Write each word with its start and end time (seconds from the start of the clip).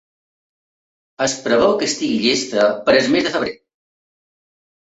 Es 1.25 1.35
preveu 1.43 1.75
que 1.83 1.91
estigui 1.93 2.17
llesta 2.25 2.67
per 2.89 2.97
al 3.03 3.13
mes 3.17 3.29
de 3.31 3.37
febrer. 3.39 3.55